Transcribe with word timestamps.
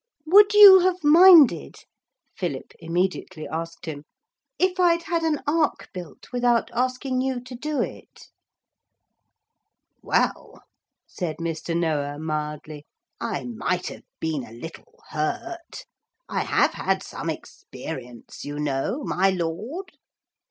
'Would 0.25 0.55
you 0.55 0.79
have 0.79 1.03
minded,' 1.03 1.83
Philip 2.35 2.71
immediately 2.79 3.47
asked 3.47 3.85
him, 3.85 4.03
'if 4.57 4.79
I'd 4.79 5.03
had 5.03 5.21
an 5.21 5.41
ark 5.45 5.89
built 5.93 6.31
without 6.33 6.71
asking 6.73 7.21
you 7.21 7.39
to 7.41 7.53
do 7.53 7.83
it?' 7.83 8.29
'Well,' 10.01 10.63
said 11.05 11.37
Mr. 11.37 11.77
Noah 11.77 12.17
mildly, 12.17 12.87
'I 13.19 13.43
might 13.55 13.89
have 13.89 14.05
been 14.19 14.43
a 14.43 14.53
little 14.59 15.03
hurt. 15.09 15.85
I 16.27 16.45
have 16.45 16.73
had 16.73 17.03
some 17.03 17.29
experience, 17.29 18.43
you 18.43 18.57
know, 18.57 19.03
my 19.03 19.29
Lord.' 19.29 19.91